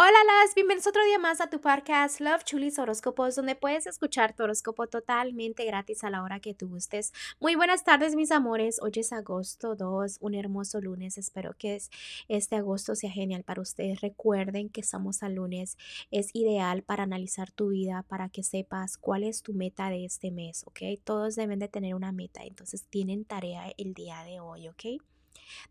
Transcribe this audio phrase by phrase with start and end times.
[0.00, 0.12] Hola,
[0.44, 4.44] las bienvenidos otro día más a tu podcast Love Chulis Horóscopos, donde puedes escuchar tu
[4.44, 7.12] horóscopo totalmente gratis a la hora que tú gustes.
[7.40, 8.78] Muy buenas tardes, mis amores.
[8.80, 11.18] Hoy es agosto 2, un hermoso lunes.
[11.18, 11.80] Espero que
[12.28, 14.00] este agosto sea genial para ustedes.
[14.00, 15.76] Recuerden que estamos al lunes.
[16.12, 20.30] Es ideal para analizar tu vida, para que sepas cuál es tu meta de este
[20.30, 20.80] mes, ¿ok?
[21.02, 25.02] Todos deben de tener una meta, entonces tienen tarea el día de hoy, ¿ok?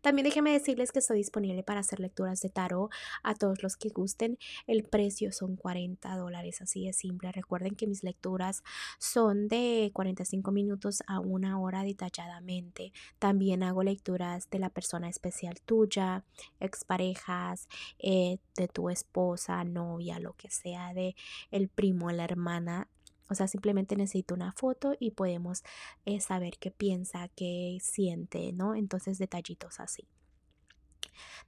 [0.00, 2.90] También déjenme decirles que estoy disponible para hacer lecturas de tarot
[3.22, 4.38] a todos los que gusten.
[4.66, 7.32] El precio son 40 dólares, así de simple.
[7.32, 8.62] Recuerden que mis lecturas
[8.98, 12.92] son de 45 minutos a una hora detalladamente.
[13.18, 16.24] También hago lecturas de la persona especial tuya,
[16.60, 21.14] exparejas, eh, de tu esposa, novia, lo que sea, de
[21.50, 22.88] el primo, la hermana
[23.28, 25.62] o sea, simplemente necesito una foto y podemos
[26.04, 28.74] eh, saber qué piensa, qué siente, ¿no?
[28.74, 30.06] Entonces, detallitos así.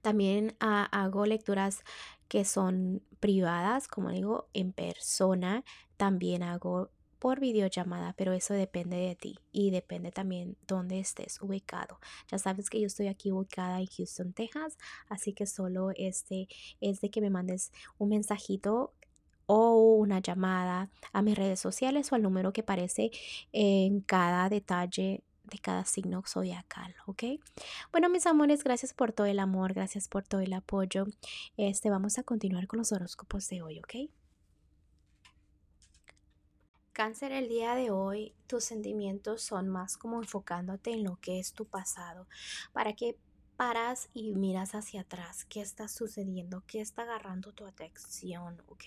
[0.01, 1.83] También hago lecturas
[2.27, 5.63] que son privadas, como digo, en persona.
[5.97, 11.99] También hago por videollamada, pero eso depende de ti y depende también dónde estés ubicado.
[12.31, 16.47] Ya sabes que yo estoy aquí ubicada en Houston, Texas, así que solo este
[16.79, 18.95] es de que me mandes un mensajito
[19.53, 23.11] o una llamada a mis redes sociales o al número que aparece
[23.51, 27.23] en cada detalle de cada signo zodiacal, ¿ok?
[27.91, 31.05] Bueno, mis amores, gracias por todo el amor, gracias por todo el apoyo.
[31.57, 34.09] Este, vamos a continuar con los horóscopos de hoy, ¿ok?
[36.93, 41.51] Cáncer, el día de hoy tus sentimientos son más como enfocándote en lo que es
[41.51, 42.25] tu pasado,
[42.71, 43.17] para que
[43.61, 48.83] paras y miras hacia atrás, qué está sucediendo, qué está agarrando tu atención, ¿ok?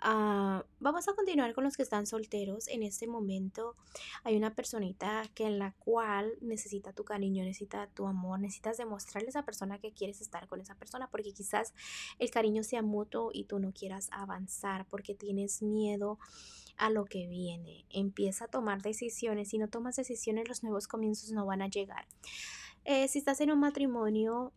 [0.00, 2.68] Ah, vamos a continuar con los que están solteros.
[2.68, 3.74] En este momento
[4.22, 9.26] hay una personita que en la cual necesita tu cariño, necesita tu amor, necesitas demostrarle
[9.26, 11.74] a esa persona que quieres estar con esa persona, porque quizás
[12.20, 16.20] el cariño sea mutuo y tú no quieras avanzar porque tienes miedo
[16.76, 17.86] a lo que viene.
[17.90, 19.48] Empieza a tomar decisiones.
[19.48, 22.06] Si no tomas decisiones, los nuevos comienzos no van a llegar.
[22.88, 24.52] Eh, si estás en un matrimonio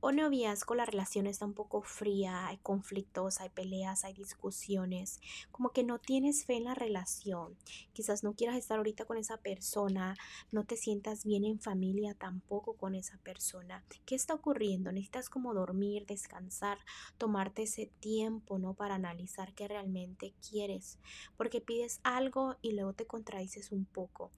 [0.00, 5.20] o noviazgo, la relación está un poco fría, hay conflictos, hay peleas, hay discusiones,
[5.50, 7.56] como que no tienes fe en la relación.
[7.92, 10.14] Quizás no quieras estar ahorita con esa persona,
[10.52, 13.84] no te sientas bien en familia tampoco con esa persona.
[14.06, 14.92] ¿Qué está ocurriendo?
[14.92, 16.78] Necesitas como dormir, descansar,
[17.18, 18.74] tomarte ese tiempo, ¿no?
[18.74, 20.98] Para analizar qué realmente quieres,
[21.36, 24.30] porque pides algo y luego te contradices un poco.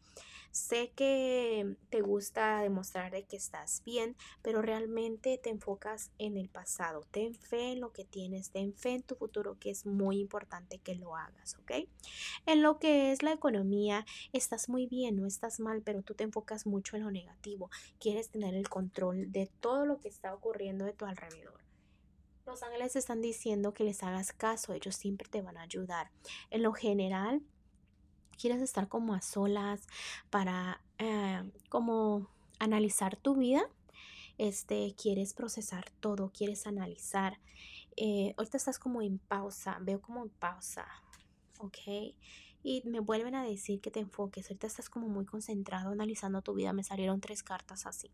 [0.52, 6.48] Sé que te gusta demostrar de que estás bien, pero realmente te enfocas en el
[6.48, 7.02] pasado.
[7.10, 10.78] Ten fe en lo que tienes, ten fe en tu futuro, que es muy importante
[10.78, 11.88] que lo hagas, ¿ok?
[12.46, 16.24] En lo que es la economía, estás muy bien, no estás mal, pero tú te
[16.24, 17.70] enfocas mucho en lo negativo.
[17.98, 21.60] Quieres tener el control de todo lo que está ocurriendo de tu alrededor.
[22.46, 26.10] Los ángeles están diciendo que les hagas caso, ellos siempre te van a ayudar.
[26.50, 27.42] En lo general,
[28.40, 29.86] quieres estar como a solas
[30.30, 32.28] para eh, como
[32.58, 33.62] analizar tu vida,
[34.40, 37.38] este, quieres procesar todo, quieres analizar.
[37.96, 40.86] Eh, ahorita estás como en pausa, veo como en pausa,
[41.58, 42.14] ¿ok?
[42.62, 46.54] Y me vuelven a decir que te enfoques, ahorita estás como muy concentrado analizando tu
[46.54, 48.10] vida, me salieron tres cartas así.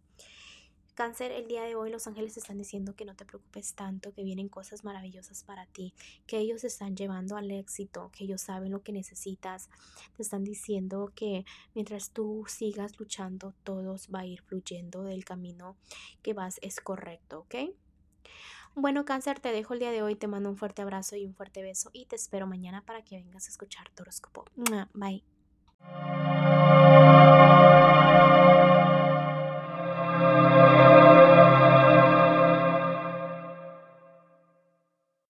[0.97, 4.25] Cáncer, el día de hoy los ángeles están diciendo que no te preocupes tanto, que
[4.25, 5.93] vienen cosas maravillosas para ti,
[6.27, 9.69] que ellos están llevando al éxito, que ellos saben lo que necesitas.
[10.17, 15.77] Te están diciendo que mientras tú sigas luchando, todos va a ir fluyendo del camino
[16.23, 17.75] que vas es correcto, ¿ok?
[18.75, 21.34] Bueno, cáncer, te dejo el día de hoy, te mando un fuerte abrazo y un
[21.34, 24.47] fuerte beso y te espero mañana para que vengas a escuchar tu horóscopo.
[24.95, 25.23] Bye.